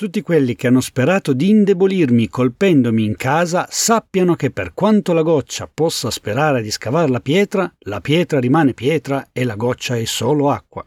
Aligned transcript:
Tutti 0.00 0.22
quelli 0.22 0.56
che 0.56 0.66
hanno 0.66 0.80
sperato 0.80 1.34
di 1.34 1.50
indebolirmi 1.50 2.26
colpendomi 2.26 3.04
in 3.04 3.16
casa 3.16 3.66
sappiano 3.68 4.34
che 4.34 4.50
per 4.50 4.72
quanto 4.72 5.12
la 5.12 5.20
goccia 5.20 5.68
possa 5.70 6.10
sperare 6.10 6.62
di 6.62 6.70
scavar 6.70 7.10
la 7.10 7.20
pietra, 7.20 7.70
la 7.80 8.00
pietra 8.00 8.40
rimane 8.40 8.72
pietra 8.72 9.28
e 9.30 9.44
la 9.44 9.56
goccia 9.56 9.96
è 9.96 10.06
solo 10.06 10.50
acqua. 10.50 10.82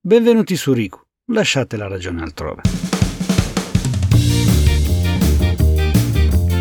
Benvenuti 0.00 0.56
su 0.56 0.72
Riku, 0.72 0.98
lasciate 1.32 1.76
la 1.76 1.88
ragione 1.88 2.22
altrove. 2.22 2.62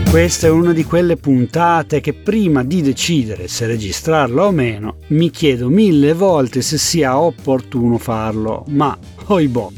Questa 0.09 0.47
è 0.47 0.49
una 0.49 0.73
di 0.73 0.83
quelle 0.83 1.15
puntate 1.15 2.01
che 2.01 2.15
prima 2.15 2.65
di 2.65 2.81
decidere 2.81 3.47
se 3.47 3.65
registrarla 3.65 4.43
o 4.43 4.51
meno 4.51 4.97
mi 5.11 5.29
chiedo 5.29 5.69
mille 5.69 6.11
volte 6.11 6.61
se 6.61 6.77
sia 6.77 7.17
opportuno 7.17 7.97
farlo, 7.97 8.65
ma 8.67 8.97
oibò 9.27 9.71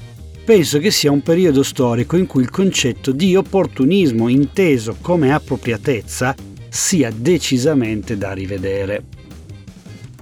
penso 0.53 0.79
che 0.79 0.91
sia 0.91 1.13
un 1.13 1.21
periodo 1.21 1.63
storico 1.63 2.17
in 2.17 2.25
cui 2.25 2.41
il 2.41 2.49
concetto 2.49 3.13
di 3.13 3.37
opportunismo 3.37 4.27
inteso 4.27 4.97
come 4.99 5.31
appropriatezza 5.31 6.35
sia 6.67 7.09
decisamente 7.09 8.17
da 8.17 8.33
rivedere. 8.33 9.01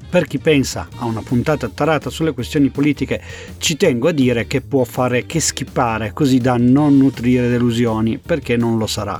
Per 0.07 0.27
chi 0.27 0.37
pensa 0.37 0.87
a 0.97 1.05
una 1.05 1.23
puntata 1.23 1.67
tarata 1.67 2.11
sulle 2.11 2.33
questioni 2.33 2.69
politiche, 2.69 3.19
ci 3.57 3.75
tengo 3.75 4.07
a 4.07 4.11
dire 4.11 4.45
che 4.45 4.61
può 4.61 4.83
fare 4.83 5.25
che 5.25 5.39
schippare 5.39 6.13
così 6.13 6.37
da 6.37 6.57
non 6.57 6.95
nutrire 6.95 7.49
delusioni, 7.49 8.19
perché 8.19 8.55
non 8.55 8.77
lo 8.77 8.85
sarà. 8.85 9.19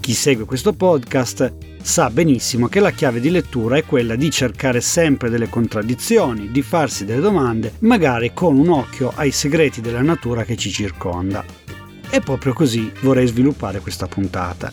Chi 0.00 0.14
segue 0.14 0.46
questo 0.46 0.72
podcast 0.72 1.75
sa 1.86 2.10
benissimo 2.10 2.66
che 2.66 2.80
la 2.80 2.90
chiave 2.90 3.20
di 3.20 3.30
lettura 3.30 3.76
è 3.76 3.84
quella 3.84 4.16
di 4.16 4.28
cercare 4.28 4.80
sempre 4.80 5.30
delle 5.30 5.48
contraddizioni, 5.48 6.50
di 6.50 6.60
farsi 6.60 7.04
delle 7.04 7.20
domande, 7.20 7.74
magari 7.78 8.32
con 8.34 8.58
un 8.58 8.70
occhio 8.70 9.12
ai 9.14 9.30
segreti 9.30 9.80
della 9.80 10.02
natura 10.02 10.42
che 10.42 10.56
ci 10.56 10.72
circonda. 10.72 11.44
E 12.10 12.20
proprio 12.20 12.52
così 12.54 12.90
vorrei 13.02 13.28
sviluppare 13.28 13.78
questa 13.78 14.08
puntata. 14.08 14.72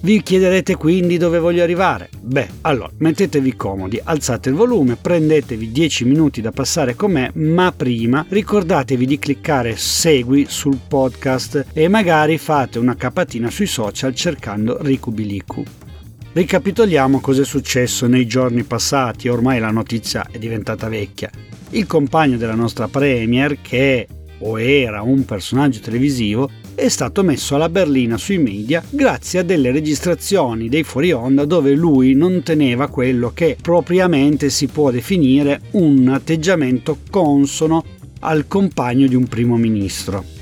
Vi 0.00 0.22
chiederete 0.22 0.76
quindi 0.76 1.16
dove 1.16 1.40
voglio 1.40 1.64
arrivare? 1.64 2.10
Beh, 2.20 2.48
allora 2.60 2.92
mettetevi 2.96 3.56
comodi, 3.56 4.00
alzate 4.02 4.48
il 4.48 4.54
volume, 4.54 4.94
prendetevi 4.94 5.72
10 5.72 6.04
minuti 6.04 6.40
da 6.40 6.52
passare 6.52 6.94
con 6.94 7.10
me, 7.10 7.32
ma 7.34 7.72
prima 7.72 8.24
ricordatevi 8.28 9.04
di 9.04 9.18
cliccare 9.18 9.76
segui 9.76 10.46
sul 10.48 10.78
podcast 10.86 11.66
e 11.72 11.88
magari 11.88 12.38
fate 12.38 12.78
una 12.78 12.94
capatina 12.94 13.50
sui 13.50 13.66
social 13.66 14.14
cercando 14.14 14.78
Ricubilicu. 14.80 15.64
Ricapitoliamo 16.36 17.20
cosa 17.20 17.40
è 17.40 17.44
successo 17.46 18.06
nei 18.06 18.26
giorni 18.26 18.62
passati, 18.62 19.26
ormai 19.26 19.58
la 19.58 19.70
notizia 19.70 20.26
è 20.30 20.36
diventata 20.36 20.86
vecchia. 20.86 21.30
Il 21.70 21.86
compagno 21.86 22.36
della 22.36 22.54
nostra 22.54 22.88
Premier, 22.88 23.62
che 23.62 24.02
è 24.02 24.06
o 24.40 24.60
era 24.60 25.00
un 25.00 25.24
personaggio 25.24 25.80
televisivo, 25.80 26.50
è 26.74 26.88
stato 26.88 27.22
messo 27.22 27.54
alla 27.54 27.70
berlina 27.70 28.18
sui 28.18 28.36
media 28.36 28.84
grazie 28.90 29.38
a 29.38 29.44
delle 29.44 29.70
registrazioni 29.70 30.68
dei 30.68 30.82
fuori 30.82 31.10
onda 31.10 31.46
dove 31.46 31.72
lui 31.72 32.12
non 32.12 32.42
teneva 32.42 32.88
quello 32.88 33.32
che 33.32 33.56
propriamente 33.58 34.50
si 34.50 34.66
può 34.66 34.90
definire 34.90 35.62
un 35.70 36.06
atteggiamento 36.08 36.98
consono 37.08 37.82
al 38.20 38.46
compagno 38.46 39.06
di 39.06 39.14
un 39.14 39.26
primo 39.26 39.56
ministro. 39.56 40.35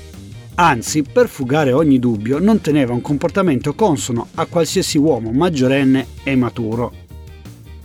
Anzi, 0.57 1.03
per 1.03 1.27
fugare 1.27 1.73
ogni 1.73 1.99
dubbio, 1.99 2.39
non 2.39 2.61
teneva 2.61 2.93
un 2.93 3.01
comportamento 3.01 3.73
consono 3.73 4.29
a 4.35 4.45
qualsiasi 4.45 4.97
uomo 4.97 5.31
maggiorenne 5.31 6.07
e 6.23 6.35
maturo. 6.37 6.93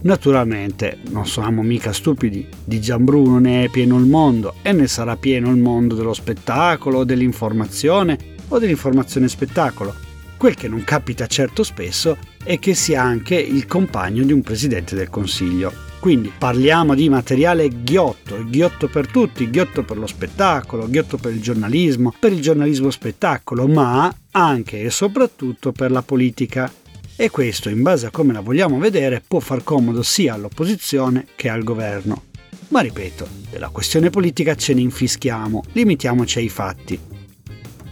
Naturalmente, 0.02 0.98
non 1.10 1.26
siamo 1.26 1.62
mica 1.62 1.92
stupidi, 1.92 2.46
di 2.64 2.80
Gianbruno 2.80 3.40
ne 3.40 3.64
è 3.64 3.68
pieno 3.68 3.98
il 3.98 4.06
mondo 4.06 4.54
e 4.62 4.72
ne 4.72 4.86
sarà 4.86 5.16
pieno 5.16 5.50
il 5.50 5.56
mondo 5.56 5.96
dello 5.96 6.14
spettacolo, 6.14 7.02
dell'informazione 7.02 8.16
o 8.46 8.58
dell'informazione 8.60 9.28
spettacolo. 9.28 9.92
Quel 10.36 10.54
che 10.54 10.68
non 10.68 10.84
capita 10.84 11.26
certo 11.26 11.64
spesso 11.64 12.16
è 12.44 12.60
che 12.60 12.74
sia 12.74 13.02
anche 13.02 13.34
il 13.34 13.66
compagno 13.66 14.22
di 14.22 14.32
un 14.32 14.42
presidente 14.42 14.94
del 14.94 15.10
Consiglio. 15.10 15.89
Quindi 16.00 16.32
parliamo 16.36 16.94
di 16.94 17.10
materiale 17.10 17.68
ghiotto, 17.68 18.42
ghiotto 18.46 18.88
per 18.88 19.06
tutti, 19.06 19.50
ghiotto 19.50 19.82
per 19.82 19.98
lo 19.98 20.06
spettacolo, 20.06 20.88
ghiotto 20.88 21.18
per 21.18 21.34
il 21.34 21.42
giornalismo, 21.42 22.14
per 22.18 22.32
il 22.32 22.40
giornalismo 22.40 22.90
spettacolo, 22.90 23.66
ma 23.66 24.10
anche 24.30 24.80
e 24.80 24.88
soprattutto 24.88 25.72
per 25.72 25.90
la 25.90 26.00
politica. 26.00 26.72
E 27.16 27.28
questo, 27.28 27.68
in 27.68 27.82
base 27.82 28.06
a 28.06 28.10
come 28.10 28.32
la 28.32 28.40
vogliamo 28.40 28.78
vedere, 28.78 29.22
può 29.28 29.40
far 29.40 29.62
comodo 29.62 30.02
sia 30.02 30.32
all'opposizione 30.32 31.26
che 31.36 31.50
al 31.50 31.64
governo. 31.64 32.22
Ma 32.68 32.80
ripeto, 32.80 33.28
della 33.50 33.68
questione 33.68 34.08
politica 34.08 34.54
ce 34.54 34.72
ne 34.72 34.80
infischiamo, 34.80 35.64
limitiamoci 35.72 36.38
ai 36.38 36.48
fatti. 36.48 36.98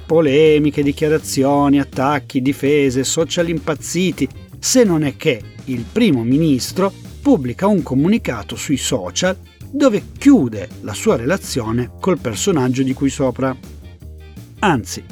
Polemiche, 0.07 0.83
dichiarazioni, 0.83 1.79
attacchi, 1.79 2.41
difese, 2.41 3.05
social 3.05 3.51
impazziti, 3.51 4.27
se 4.59 4.83
non 4.83 5.05
è 5.05 5.15
che 5.19 5.43
il 5.67 5.85
primo 5.93 6.25
ministro 6.25 6.91
pubblica 7.21 7.67
un 7.67 7.83
comunicato 7.83 8.56
sui 8.56 8.77
social 8.77 9.37
dove 9.71 10.03
chiude 10.17 10.69
la 10.81 10.95
sua 10.95 11.17
relazione 11.17 11.91
col 12.01 12.19
personaggio 12.19 12.83
di 12.83 12.95
cui 12.95 13.11
sopra. 13.11 13.56
Anzi, 14.61 15.05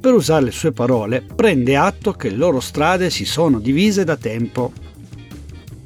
per 0.00 0.12
usare 0.12 0.44
le 0.44 0.50
sue 0.50 0.72
parole, 0.72 1.22
prende 1.22 1.76
atto 1.76 2.12
che 2.12 2.28
le 2.28 2.36
loro 2.36 2.60
strade 2.60 3.08
si 3.08 3.24
sono 3.24 3.58
divise 3.58 4.04
da 4.04 4.16
tempo. 4.16 4.72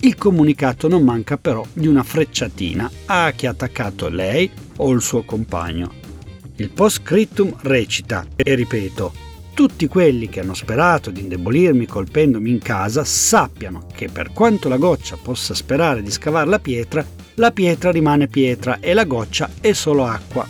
Il 0.00 0.16
comunicato 0.16 0.88
non 0.88 1.04
manca 1.04 1.36
però 1.36 1.64
di 1.72 1.86
una 1.86 2.02
frecciatina 2.02 2.90
a 3.06 3.30
chi 3.32 3.46
ha 3.46 3.50
attaccato 3.50 4.08
lei 4.08 4.50
o 4.76 4.90
il 4.90 5.00
suo 5.00 5.22
compagno. 5.22 5.92
Il 6.56 6.70
post 6.70 7.02
scriptum 7.02 7.54
recita, 7.60 8.26
e 8.34 8.54
ripeto, 8.56 9.12
tutti 9.58 9.88
quelli 9.88 10.28
che 10.28 10.38
hanno 10.38 10.54
sperato 10.54 11.10
di 11.10 11.22
indebolirmi 11.22 11.84
colpendomi 11.84 12.48
in 12.48 12.60
casa 12.60 13.02
sappiano 13.02 13.88
che 13.92 14.08
per 14.08 14.30
quanto 14.32 14.68
la 14.68 14.76
goccia 14.76 15.18
possa 15.20 15.52
sperare 15.52 16.00
di 16.00 16.12
scavar 16.12 16.46
la 16.46 16.60
pietra, 16.60 17.04
la 17.34 17.50
pietra 17.50 17.90
rimane 17.90 18.28
pietra 18.28 18.78
e 18.78 18.94
la 18.94 19.02
goccia 19.02 19.50
è 19.60 19.72
solo 19.72 20.06
acqua. 20.06 20.46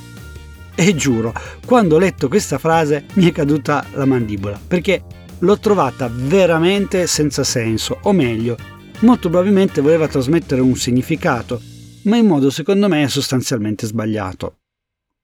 E 0.74 0.94
giuro, 0.94 1.32
quando 1.64 1.96
ho 1.96 1.98
letto 1.98 2.28
questa 2.28 2.58
frase 2.58 3.06
mi 3.14 3.30
è 3.30 3.32
caduta 3.32 3.86
la 3.94 4.04
mandibola, 4.04 4.60
perché 4.68 5.02
l'ho 5.38 5.58
trovata 5.58 6.10
veramente 6.12 7.06
senza 7.06 7.44
senso, 7.44 8.00
o 8.02 8.12
meglio, 8.12 8.58
molto 8.98 9.30
probabilmente 9.30 9.80
voleva 9.80 10.06
trasmettere 10.06 10.60
un 10.60 10.76
significato, 10.76 11.62
ma 12.02 12.18
in 12.18 12.26
modo 12.26 12.50
secondo 12.50 12.88
me 12.88 13.08
sostanzialmente 13.08 13.86
sbagliato. 13.86 14.58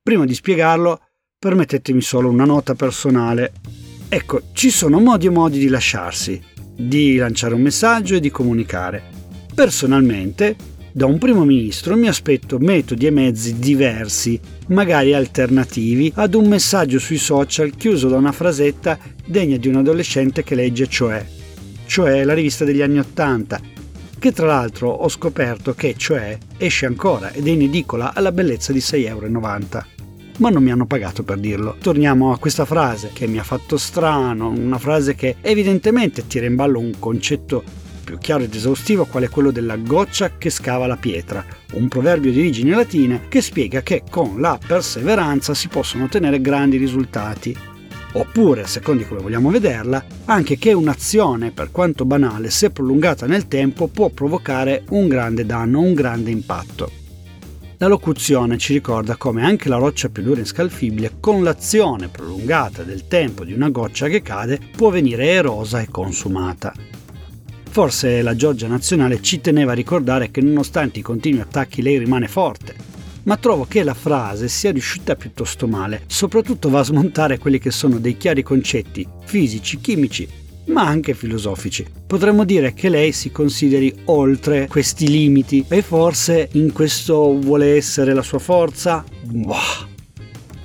Prima 0.02 0.24
di 0.24 0.32
spiegarlo, 0.32 1.03
permettetemi 1.44 2.00
solo 2.00 2.30
una 2.30 2.46
nota 2.46 2.74
personale. 2.74 3.52
Ecco, 4.08 4.44
ci 4.54 4.70
sono 4.70 4.98
modi 4.98 5.26
e 5.26 5.30
modi 5.30 5.58
di 5.58 5.68
lasciarsi, 5.68 6.40
di 6.74 7.16
lanciare 7.16 7.52
un 7.52 7.60
messaggio 7.60 8.14
e 8.14 8.20
di 8.20 8.30
comunicare. 8.30 9.02
Personalmente, 9.54 10.56
da 10.90 11.04
un 11.04 11.18
primo 11.18 11.44
ministro 11.44 11.96
mi 11.96 12.08
aspetto 12.08 12.58
metodi 12.58 13.04
e 13.04 13.10
mezzi 13.10 13.58
diversi, 13.58 14.40
magari 14.68 15.12
alternativi, 15.12 16.10
ad 16.14 16.32
un 16.32 16.48
messaggio 16.48 16.98
sui 16.98 17.18
social 17.18 17.76
chiuso 17.76 18.08
da 18.08 18.16
una 18.16 18.32
frasetta 18.32 18.98
degna 19.26 19.58
di 19.58 19.68
un 19.68 19.76
adolescente 19.76 20.42
che 20.42 20.54
legge 20.54 20.88
Cioè, 20.88 21.26
cioè 21.84 22.24
la 22.24 22.32
rivista 22.32 22.64
degli 22.64 22.80
anni 22.80 23.00
Ottanta, 23.00 23.60
che 24.18 24.32
tra 24.32 24.46
l'altro 24.46 24.88
ho 24.88 25.10
scoperto 25.10 25.74
che 25.74 25.94
Cioè 25.94 26.38
esce 26.56 26.86
ancora 26.86 27.32
ed 27.32 27.46
è 27.46 27.50
in 27.50 27.60
edicola 27.60 28.14
alla 28.14 28.32
bellezza 28.32 28.72
di 28.72 28.78
6,90 28.78 29.06
euro 29.06 29.92
ma 30.38 30.50
non 30.50 30.62
mi 30.62 30.70
hanno 30.70 30.86
pagato 30.86 31.22
per 31.22 31.38
dirlo. 31.38 31.76
Torniamo 31.80 32.32
a 32.32 32.38
questa 32.38 32.64
frase 32.64 33.10
che 33.12 33.26
mi 33.26 33.38
ha 33.38 33.44
fatto 33.44 33.76
strano, 33.76 34.48
una 34.48 34.78
frase 34.78 35.14
che 35.14 35.36
evidentemente 35.40 36.26
tira 36.26 36.46
in 36.46 36.56
ballo 36.56 36.78
un 36.78 36.92
concetto 36.98 37.62
più 38.04 38.18
chiaro 38.18 38.44
ed 38.44 38.54
esaustivo 38.54 39.06
quale 39.06 39.28
quello 39.28 39.50
della 39.50 39.76
goccia 39.76 40.36
che 40.36 40.50
scava 40.50 40.86
la 40.86 40.96
pietra, 40.96 41.44
un 41.72 41.88
proverbio 41.88 42.30
di 42.30 42.40
origini 42.40 42.70
latine 42.70 43.22
che 43.28 43.40
spiega 43.40 43.82
che 43.82 44.02
con 44.08 44.40
la 44.40 44.58
perseveranza 44.64 45.54
si 45.54 45.68
possono 45.68 46.04
ottenere 46.04 46.40
grandi 46.40 46.76
risultati. 46.76 47.56
Oppure, 48.16 48.62
a 48.62 48.66
seconda 48.66 49.02
di 49.02 49.08
come 49.08 49.22
vogliamo 49.22 49.50
vederla, 49.50 50.04
anche 50.26 50.56
che 50.56 50.72
un'azione, 50.72 51.50
per 51.50 51.72
quanto 51.72 52.04
banale, 52.04 52.48
se 52.48 52.70
prolungata 52.70 53.26
nel 53.26 53.48
tempo, 53.48 53.88
può 53.88 54.08
provocare 54.10 54.84
un 54.90 55.08
grande 55.08 55.44
danno, 55.44 55.80
un 55.80 55.94
grande 55.94 56.30
impatto. 56.30 57.03
La 57.78 57.88
locuzione 57.88 58.56
ci 58.56 58.72
ricorda 58.72 59.16
come 59.16 59.44
anche 59.44 59.68
la 59.68 59.76
roccia 59.76 60.08
più 60.08 60.22
dura 60.22 60.36
e 60.36 60.40
inscalfibile, 60.40 61.14
con 61.18 61.42
l'azione 61.42 62.06
prolungata 62.08 62.84
del 62.84 63.08
tempo 63.08 63.44
di 63.44 63.52
una 63.52 63.68
goccia 63.68 64.06
che 64.06 64.22
cade, 64.22 64.60
può 64.76 64.90
venire 64.90 65.26
erosa 65.26 65.80
e 65.80 65.88
consumata. 65.90 66.72
Forse 67.68 68.22
la 68.22 68.36
Giorgia 68.36 68.68
nazionale 68.68 69.20
ci 69.20 69.40
teneva 69.40 69.72
a 69.72 69.74
ricordare 69.74 70.30
che 70.30 70.40
nonostante 70.40 71.00
i 71.00 71.02
continui 71.02 71.40
attacchi 71.40 71.82
lei 71.82 71.98
rimane 71.98 72.28
forte, 72.28 72.76
ma 73.24 73.36
trovo 73.36 73.64
che 73.64 73.82
la 73.82 73.94
frase 73.94 74.46
sia 74.46 74.70
riuscita 74.70 75.16
piuttosto 75.16 75.66
male, 75.66 76.02
soprattutto 76.06 76.70
va 76.70 76.78
a 76.78 76.84
smontare 76.84 77.38
quelli 77.38 77.58
che 77.58 77.72
sono 77.72 77.98
dei 77.98 78.16
chiari 78.16 78.44
concetti 78.44 79.04
fisici, 79.24 79.80
chimici 79.80 80.28
ma 80.66 80.86
anche 80.86 81.14
filosofici. 81.14 81.86
Potremmo 82.06 82.44
dire 82.44 82.74
che 82.74 82.88
lei 82.88 83.12
si 83.12 83.30
consideri 83.30 83.94
oltre 84.04 84.66
questi 84.68 85.08
limiti 85.08 85.64
e 85.68 85.82
forse 85.82 86.48
in 86.52 86.72
questo 86.72 87.38
vuole 87.38 87.76
essere 87.76 88.14
la 88.14 88.22
sua 88.22 88.38
forza? 88.38 89.04
Boh. 89.22 89.92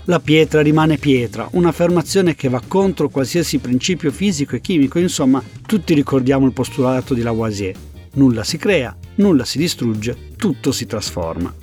La 0.05 0.19
pietra 0.19 0.61
rimane 0.61 0.97
pietra, 0.97 1.47
un'affermazione 1.51 2.33
che 2.33 2.49
va 2.49 2.61
contro 2.67 3.09
qualsiasi 3.09 3.59
principio 3.59 4.11
fisico 4.11 4.55
e 4.55 4.61
chimico, 4.61 4.97
insomma, 4.97 5.43
tutti 5.67 5.93
ricordiamo 5.93 6.47
il 6.47 6.53
postulato 6.53 7.13
di 7.13 7.21
Lavoisier. 7.21 7.75
Nulla 8.13 8.43
si 8.43 8.57
crea, 8.57 8.95
nulla 9.15 9.45
si 9.45 9.59
distrugge, 9.59 10.31
tutto 10.35 10.71
si 10.71 10.87
trasforma. 10.87 11.53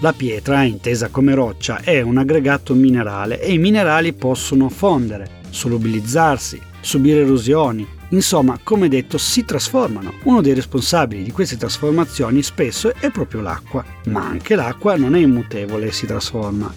La 0.00 0.12
pietra, 0.12 0.64
intesa 0.64 1.08
come 1.10 1.32
roccia, 1.32 1.80
è 1.80 2.00
un 2.00 2.18
aggregato 2.18 2.74
minerale 2.74 3.40
e 3.40 3.52
i 3.52 3.58
minerali 3.58 4.12
possono 4.12 4.68
fondere, 4.68 5.42
solubilizzarsi, 5.50 6.60
subire 6.84 7.20
erosioni, 7.20 7.86
insomma, 8.10 8.58
come 8.62 8.88
detto, 8.88 9.18
si 9.18 9.44
trasformano. 9.44 10.14
Uno 10.24 10.40
dei 10.40 10.54
responsabili 10.54 11.22
di 11.22 11.32
queste 11.32 11.56
trasformazioni 11.56 12.42
spesso 12.42 12.94
è 12.94 13.10
proprio 13.10 13.40
l'acqua, 13.40 13.84
ma 14.06 14.26
anche 14.26 14.54
l'acqua 14.54 14.96
non 14.96 15.14
è 15.14 15.20
immutevole 15.20 15.86
e 15.86 15.92
si 15.92 16.06
trasforma. 16.06 16.72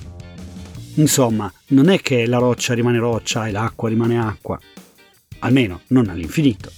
Insomma, 0.95 1.51
non 1.67 1.89
è 1.89 1.99
che 2.01 2.25
la 2.25 2.37
roccia 2.37 2.73
rimane 2.73 2.97
roccia 2.97 3.47
e 3.47 3.51
l'acqua 3.51 3.89
rimane 3.89 4.19
acqua, 4.19 4.59
almeno 5.39 5.81
non 5.87 6.09
all'infinito. 6.09 6.71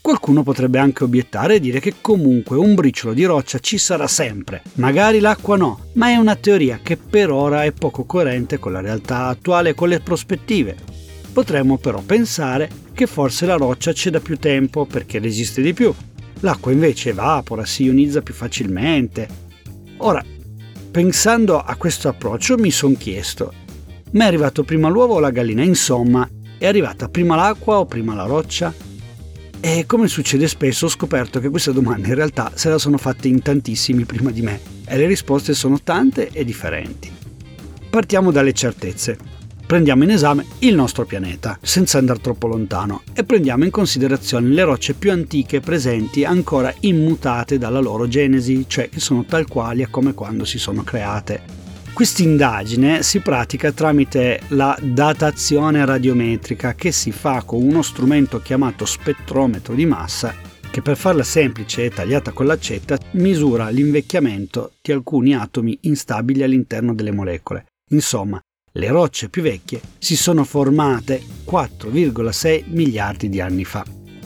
Qualcuno 0.00 0.42
potrebbe 0.42 0.78
anche 0.78 1.04
obiettare 1.04 1.54
e 1.54 1.60
dire 1.60 1.80
che 1.80 1.94
comunque 2.00 2.58
un 2.58 2.74
briciolo 2.74 3.14
di 3.14 3.24
roccia 3.24 3.58
ci 3.58 3.78
sarà 3.78 4.06
sempre, 4.06 4.62
magari 4.74 5.18
l'acqua 5.18 5.56
no, 5.56 5.86
ma 5.94 6.08
è 6.08 6.16
una 6.16 6.36
teoria 6.36 6.80
che 6.82 6.98
per 6.98 7.30
ora 7.30 7.64
è 7.64 7.72
poco 7.72 8.04
coerente 8.04 8.58
con 8.58 8.72
la 8.72 8.80
realtà 8.80 9.28
attuale 9.28 9.70
e 9.70 9.74
con 9.74 9.88
le 9.88 10.00
prospettive. 10.00 10.93
Potremmo 11.34 11.78
però 11.78 12.00
pensare 12.00 12.70
che 12.92 13.08
forse 13.08 13.44
la 13.44 13.56
roccia 13.56 13.92
c'è 13.92 14.08
da 14.08 14.20
più 14.20 14.38
tempo 14.38 14.86
perché 14.86 15.18
resiste 15.18 15.60
di 15.60 15.74
più, 15.74 15.92
l'acqua 16.40 16.70
invece 16.70 17.08
evapora, 17.10 17.64
si 17.64 17.82
ionizza 17.82 18.22
più 18.22 18.32
facilmente. 18.32 19.26
Ora, 19.96 20.24
pensando 20.92 21.58
a 21.58 21.74
questo 21.74 22.06
approccio 22.06 22.56
mi 22.56 22.70
sono 22.70 22.94
chiesto, 22.96 23.52
ma 24.12 24.24
è 24.24 24.26
arrivato 24.28 24.62
prima 24.62 24.88
l'uovo 24.88 25.14
o 25.14 25.18
la 25.18 25.32
gallina? 25.32 25.64
Insomma, 25.64 26.28
è 26.56 26.66
arrivata 26.66 27.08
prima 27.08 27.34
l'acqua 27.34 27.80
o 27.80 27.86
prima 27.86 28.14
la 28.14 28.26
roccia? 28.26 28.72
E 29.58 29.86
come 29.86 30.06
succede 30.06 30.46
spesso 30.46 30.86
ho 30.86 30.88
scoperto 30.88 31.40
che 31.40 31.48
questa 31.48 31.72
domanda 31.72 32.06
in 32.06 32.14
realtà 32.14 32.52
se 32.54 32.68
la 32.68 32.78
sono 32.78 32.96
fatte 32.96 33.26
in 33.26 33.42
tantissimi 33.42 34.04
prima 34.04 34.30
di 34.30 34.40
me 34.40 34.60
e 34.86 34.96
le 34.96 35.08
risposte 35.08 35.52
sono 35.52 35.80
tante 35.82 36.28
e 36.30 36.44
differenti. 36.44 37.10
Partiamo 37.90 38.30
dalle 38.30 38.52
certezze. 38.52 39.42
Prendiamo 39.66 40.04
in 40.04 40.10
esame 40.10 40.44
il 40.60 40.74
nostro 40.74 41.06
pianeta, 41.06 41.58
senza 41.62 41.96
andare 41.96 42.20
troppo 42.20 42.46
lontano, 42.46 43.02
e 43.14 43.24
prendiamo 43.24 43.64
in 43.64 43.70
considerazione 43.70 44.48
le 44.48 44.62
rocce 44.62 44.92
più 44.92 45.10
antiche 45.10 45.60
presenti 45.60 46.24
ancora 46.24 46.72
immutate 46.80 47.56
dalla 47.56 47.80
loro 47.80 48.06
genesi, 48.06 48.66
cioè 48.68 48.90
che 48.90 49.00
sono 49.00 49.24
tal 49.24 49.48
quali 49.48 49.82
a 49.82 49.88
come 49.88 50.12
quando 50.12 50.44
si 50.44 50.58
sono 50.58 50.82
create. 50.82 51.62
Quest'indagine 51.94 53.02
si 53.02 53.20
pratica 53.20 53.72
tramite 53.72 54.40
la 54.48 54.76
datazione 54.82 55.84
radiometrica 55.84 56.74
che 56.74 56.92
si 56.92 57.10
fa 57.10 57.42
con 57.42 57.62
uno 57.62 57.82
strumento 57.82 58.40
chiamato 58.40 58.84
spettrometro 58.84 59.74
di 59.74 59.86
massa 59.86 60.34
che 60.74 60.82
per 60.82 60.96
farla 60.96 61.22
semplice 61.22 61.84
e 61.84 61.90
tagliata 61.90 62.32
con 62.32 62.46
l'accetta 62.46 62.98
misura 63.12 63.68
l'invecchiamento 63.68 64.72
di 64.82 64.90
alcuni 64.90 65.32
atomi 65.32 65.78
instabili 65.82 66.42
all'interno 66.42 66.94
delle 66.94 67.12
molecole. 67.12 67.66
Insomma, 67.90 68.40
le 68.76 68.88
rocce 68.88 69.28
più 69.28 69.42
vecchie 69.42 69.80
si 69.98 70.16
sono 70.16 70.42
formate 70.42 71.22
4,6 71.48 72.64
miliardi 72.68 73.28
di 73.28 73.40
anni 73.40 73.64
fa. 73.64 73.84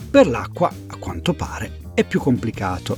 Per 0.09 0.27
l'acqua, 0.27 0.73
a 0.87 0.95
quanto 0.95 1.33
pare, 1.33 1.81
è 1.93 2.03
più 2.03 2.19
complicato, 2.19 2.97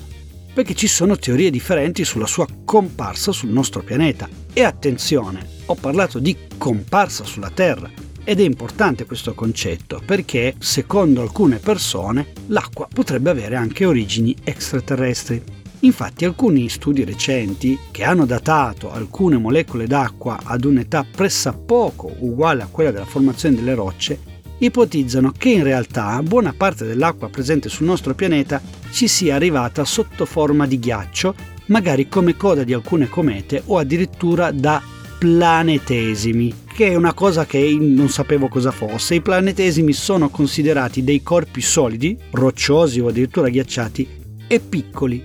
perché 0.53 0.73
ci 0.75 0.87
sono 0.87 1.17
teorie 1.17 1.49
differenti 1.49 2.05
sulla 2.05 2.25
sua 2.25 2.47
comparsa 2.63 3.33
sul 3.33 3.49
nostro 3.49 3.83
pianeta. 3.83 4.29
E 4.53 4.63
attenzione, 4.63 5.45
ho 5.65 5.75
parlato 5.75 6.19
di 6.19 6.37
comparsa 6.57 7.25
sulla 7.25 7.49
Terra, 7.49 7.89
ed 8.23 8.39
è 8.39 8.43
importante 8.43 9.05
questo 9.05 9.33
concetto 9.33 10.01
perché, 10.05 10.55
secondo 10.57 11.21
alcune 11.21 11.57
persone, 11.57 12.31
l'acqua 12.47 12.87
potrebbe 12.91 13.29
avere 13.29 13.55
anche 13.55 13.83
origini 13.83 14.33
extraterrestri. 14.41 15.60
Infatti 15.83 16.25
alcuni 16.25 16.69
studi 16.69 17.03
recenti, 17.03 17.77
che 17.89 18.03
hanno 18.03 18.25
datato 18.25 18.91
alcune 18.91 19.37
molecole 19.37 19.87
d'acqua 19.87 20.39
ad 20.43 20.63
un'età 20.63 21.03
pressappoco 21.09 22.13
uguale 22.19 22.61
a 22.61 22.67
quella 22.69 22.91
della 22.91 23.05
formazione 23.05 23.55
delle 23.55 23.73
rocce, 23.73 24.19
ipotizzano 24.59 25.31
che 25.35 25.49
in 25.49 25.63
realtà 25.63 26.21
buona 26.21 26.53
parte 26.55 26.85
dell'acqua 26.85 27.29
presente 27.29 27.67
sul 27.67 27.87
nostro 27.87 28.13
pianeta 28.13 28.61
ci 28.91 29.07
sia 29.07 29.33
arrivata 29.33 29.83
sotto 29.83 30.25
forma 30.25 30.67
di 30.67 30.77
ghiaccio, 30.77 31.33
magari 31.67 32.07
come 32.07 32.37
coda 32.37 32.63
di 32.63 32.73
alcune 32.73 33.09
comete 33.09 33.63
o 33.65 33.79
addirittura 33.79 34.51
da 34.51 34.83
planetesimi, 35.17 36.53
che 36.75 36.89
è 36.89 36.95
una 36.95 37.13
cosa 37.13 37.45
che 37.47 37.75
non 37.79 38.09
sapevo 38.09 38.47
cosa 38.49 38.69
fosse. 38.69 39.15
I 39.15 39.21
planetesimi 39.21 39.93
sono 39.93 40.29
considerati 40.29 41.03
dei 41.03 41.23
corpi 41.23 41.61
solidi, 41.61 42.15
rocciosi 42.31 42.99
o 42.99 43.07
addirittura 43.07 43.49
ghiacciati 43.49 44.07
e 44.47 44.59
piccoli, 44.59 45.23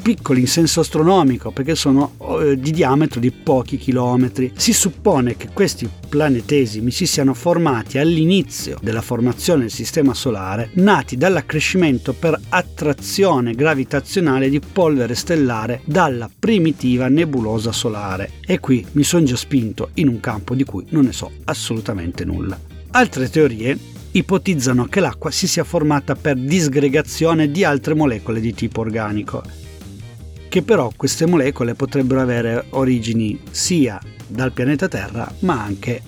piccoli 0.00 0.40
in 0.40 0.46
senso 0.46 0.80
astronomico 0.80 1.50
perché 1.50 1.74
sono 1.74 2.14
eh, 2.40 2.58
di 2.58 2.70
diametro 2.70 3.20
di 3.20 3.30
pochi 3.30 3.76
chilometri. 3.76 4.52
Si 4.56 4.72
suppone 4.72 5.36
che 5.36 5.48
questi 5.52 5.88
planetesimi 6.08 6.90
si 6.90 7.06
siano 7.06 7.34
formati 7.34 7.98
all'inizio 7.98 8.78
della 8.82 9.02
formazione 9.02 9.62
del 9.62 9.70
Sistema 9.70 10.14
Solare, 10.14 10.70
nati 10.74 11.16
dall'accrescimento 11.16 12.12
per 12.12 12.38
attrazione 12.48 13.54
gravitazionale 13.54 14.48
di 14.48 14.60
polvere 14.60 15.14
stellare 15.14 15.82
dalla 15.84 16.28
primitiva 16.36 17.08
nebulosa 17.08 17.72
solare. 17.72 18.32
E 18.44 18.58
qui 18.58 18.84
mi 18.92 19.04
sono 19.04 19.24
già 19.24 19.36
spinto 19.36 19.90
in 19.94 20.08
un 20.08 20.20
campo 20.20 20.54
di 20.54 20.64
cui 20.64 20.86
non 20.90 21.04
ne 21.04 21.12
so 21.12 21.30
assolutamente 21.44 22.24
nulla. 22.24 22.58
Altre 22.92 23.30
teorie 23.30 23.78
ipotizzano 24.12 24.86
che 24.86 24.98
l'acqua 24.98 25.30
si 25.30 25.46
sia 25.46 25.62
formata 25.62 26.16
per 26.16 26.36
disgregazione 26.36 27.50
di 27.50 27.62
altre 27.62 27.94
molecole 27.94 28.40
di 28.40 28.52
tipo 28.52 28.80
organico 28.80 29.59
che 30.50 30.62
però 30.62 30.90
queste 30.96 31.26
molecole 31.26 31.74
potrebbero 31.74 32.20
avere 32.20 32.66
origini 32.70 33.40
sia 33.52 34.00
dal 34.26 34.52
pianeta 34.52 34.88
Terra 34.88 35.32
ma 35.40 35.62
anche 35.62 36.02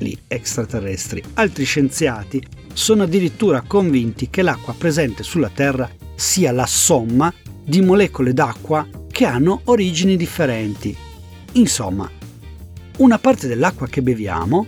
lì 0.00 0.16
extraterrestri. 0.28 1.22
Altri 1.34 1.64
scienziati 1.64 2.40
sono 2.74 3.04
addirittura 3.04 3.62
convinti 3.62 4.28
che 4.28 4.42
l'acqua 4.42 4.74
presente 4.76 5.22
sulla 5.22 5.48
Terra 5.48 5.90
sia 6.14 6.52
la 6.52 6.66
somma 6.66 7.32
di 7.64 7.80
molecole 7.80 8.34
d'acqua 8.34 8.86
che 9.10 9.24
hanno 9.24 9.62
origini 9.64 10.18
differenti. 10.18 10.94
Insomma, 11.52 12.10
una 12.98 13.18
parte 13.18 13.48
dell'acqua 13.48 13.86
che 13.86 14.02
beviamo, 14.02 14.66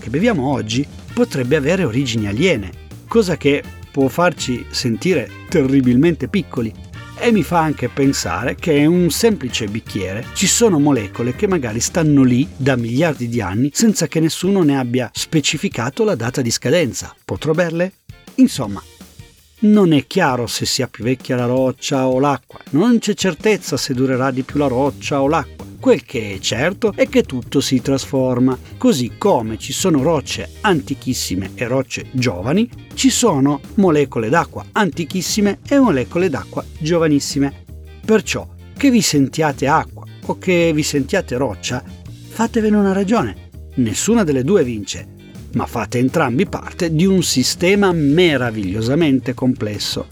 che 0.00 0.08
beviamo 0.08 0.50
oggi, 0.50 0.86
potrebbe 1.12 1.56
avere 1.56 1.84
origini 1.84 2.26
aliene, 2.26 2.72
cosa 3.06 3.36
che 3.36 3.62
può 3.90 4.08
farci 4.08 4.64
sentire 4.70 5.28
terribilmente 5.50 6.28
piccoli, 6.28 6.72
e 7.18 7.30
mi 7.30 7.42
fa 7.42 7.60
anche 7.60 7.88
pensare 7.88 8.54
che 8.54 8.72
in 8.72 8.88
un 8.88 9.10
semplice 9.10 9.66
bicchiere 9.66 10.26
ci 10.34 10.46
sono 10.46 10.78
molecole 10.78 11.34
che 11.34 11.46
magari 11.46 11.80
stanno 11.80 12.22
lì 12.22 12.48
da 12.56 12.76
miliardi 12.76 13.28
di 13.28 13.40
anni 13.40 13.70
senza 13.72 14.06
che 14.06 14.20
nessuno 14.20 14.62
ne 14.62 14.78
abbia 14.78 15.10
specificato 15.12 16.04
la 16.04 16.14
data 16.14 16.42
di 16.42 16.50
scadenza. 16.50 17.14
Potrò 17.24 17.52
berle? 17.52 17.92
Insomma, 18.36 18.82
non 19.60 19.92
è 19.92 20.06
chiaro 20.06 20.46
se 20.46 20.66
sia 20.66 20.88
più 20.88 21.04
vecchia 21.04 21.36
la 21.36 21.46
roccia 21.46 22.08
o 22.08 22.18
l'acqua, 22.18 22.58
non 22.70 22.98
c'è 22.98 23.14
certezza 23.14 23.76
se 23.76 23.94
durerà 23.94 24.30
di 24.30 24.42
più 24.42 24.58
la 24.58 24.66
roccia 24.66 25.22
o 25.22 25.28
l'acqua. 25.28 25.71
Quel 25.82 26.04
che 26.04 26.34
è 26.34 26.38
certo 26.38 26.92
è 26.94 27.08
che 27.08 27.24
tutto 27.24 27.60
si 27.60 27.82
trasforma, 27.82 28.56
così 28.78 29.14
come 29.18 29.58
ci 29.58 29.72
sono 29.72 30.00
rocce 30.00 30.48
antichissime 30.60 31.50
e 31.56 31.66
rocce 31.66 32.06
giovani, 32.12 32.70
ci 32.94 33.10
sono 33.10 33.58
molecole 33.74 34.28
d'acqua 34.28 34.64
antichissime 34.70 35.58
e 35.68 35.80
molecole 35.80 36.28
d'acqua 36.28 36.64
giovanissime. 36.78 37.64
Perciò, 38.06 38.46
che 38.76 38.90
vi 38.92 39.00
sentiate 39.00 39.66
acqua 39.66 40.06
o 40.26 40.38
che 40.38 40.70
vi 40.72 40.84
sentiate 40.84 41.36
roccia, 41.36 41.82
fatevene 42.28 42.76
una 42.76 42.92
ragione. 42.92 43.50
Nessuna 43.74 44.22
delle 44.22 44.44
due 44.44 44.62
vince, 44.62 45.08
ma 45.54 45.66
fate 45.66 45.98
entrambi 45.98 46.46
parte 46.46 46.94
di 46.94 47.06
un 47.06 47.24
sistema 47.24 47.90
meravigliosamente 47.90 49.34
complesso. 49.34 50.06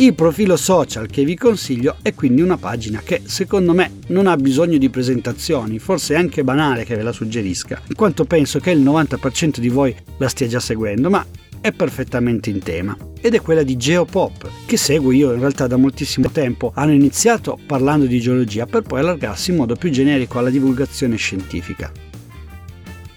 Il 0.00 0.14
profilo 0.14 0.56
social 0.56 1.08
che 1.08 1.26
vi 1.26 1.36
consiglio 1.36 1.96
è 2.00 2.14
quindi 2.14 2.40
una 2.40 2.56
pagina 2.56 3.02
che 3.04 3.20
secondo 3.26 3.74
me 3.74 3.98
non 4.06 4.26
ha 4.26 4.36
bisogno 4.38 4.78
di 4.78 4.88
presentazioni, 4.88 5.78
forse 5.78 6.14
è 6.14 6.16
anche 6.16 6.42
banale 6.42 6.84
che 6.84 6.96
ve 6.96 7.02
la 7.02 7.12
suggerisca, 7.12 7.82
in 7.86 7.94
quanto 7.96 8.24
penso 8.24 8.60
che 8.60 8.70
il 8.70 8.80
90% 8.80 9.58
di 9.58 9.68
voi 9.68 9.94
la 10.16 10.28
stia 10.28 10.46
già 10.46 10.58
seguendo, 10.58 11.10
ma 11.10 11.22
è 11.60 11.70
perfettamente 11.72 12.48
in 12.48 12.60
tema 12.60 12.96
ed 13.20 13.34
è 13.34 13.42
quella 13.42 13.62
di 13.62 13.76
Geopop, 13.76 14.48
che 14.64 14.78
seguo 14.78 15.12
io 15.12 15.34
in 15.34 15.40
realtà 15.40 15.66
da 15.66 15.76
moltissimo 15.76 16.30
tempo. 16.30 16.72
Hanno 16.74 16.92
iniziato 16.92 17.58
parlando 17.66 18.06
di 18.06 18.20
geologia 18.20 18.64
per 18.64 18.80
poi 18.80 19.00
allargarsi 19.00 19.50
in 19.50 19.58
modo 19.58 19.76
più 19.76 19.90
generico 19.90 20.38
alla 20.38 20.48
divulgazione 20.48 21.16
scientifica. 21.16 21.92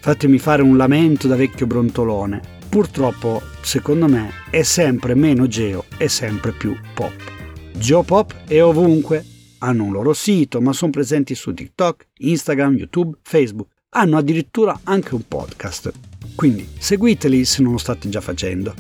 Fatemi 0.02 0.38
fare 0.38 0.62
un 0.62 0.76
lamento 0.76 1.30
da 1.30 1.38
vecchio 1.38 1.66
brontolone 1.66 2.53
purtroppo, 2.74 3.40
secondo 3.62 4.08
me, 4.08 4.32
è 4.50 4.64
sempre 4.64 5.14
meno 5.14 5.46
geo 5.46 5.86
e 5.96 6.10
sempre 6.10 6.54
più 6.54 6.76
pop. 6.96 7.14
Geopop 7.72 8.46
è 8.48 8.64
ovunque, 8.64 9.24
hanno 9.60 9.84
un 9.84 9.92
loro 9.92 10.12
sito, 10.14 10.60
ma 10.60 10.74
sono 10.74 10.90
presenti 10.90 11.36
su 11.36 11.54
TikTok, 11.54 12.08
Instagram, 12.18 12.78
YouTube, 12.78 13.20
Facebook. 13.22 13.70
hanno 13.90 14.18
addirittura 14.18 14.80
anche 14.86 15.14
un 15.14 15.22
podcast. 15.28 15.92
Quindi 16.34 16.68
seguiteli 16.80 17.46
se 17.46 17.62
non 17.62 17.74
lo 17.74 17.78
state 17.78 18.10
già 18.10 18.22
facendo. 18.22 18.74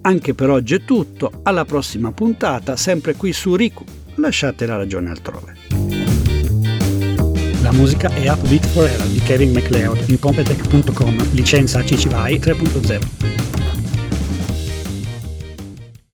Anche 0.00 0.32
per 0.32 0.48
oggi 0.48 0.76
è 0.76 0.82
tutto, 0.82 1.40
alla 1.42 1.66
prossima 1.66 2.12
puntata, 2.12 2.76
sempre 2.76 3.12
qui 3.12 3.34
su 3.34 3.54
Riku. 3.56 3.84
Lasciate 4.14 4.64
la 4.64 4.78
ragione 4.78 5.10
altrove. 5.10 5.54
La 7.60 7.72
musica 7.72 8.08
è 8.08 8.26
Upbeat 8.30 8.66
Forever 8.68 9.06
di 9.06 9.18
Kevin 9.20 9.52
MacLeod 9.52 10.08
in 10.08 10.18
Competech.com, 10.18 11.32
licenza 11.32 11.82
CC 11.82 12.08
BY 12.08 12.38
3.0. 12.38 13.23